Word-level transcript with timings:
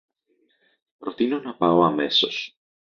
προτείνω 0.97 1.39
να 1.39 1.55
πάω 1.55 1.83
αμέσως 1.83 2.55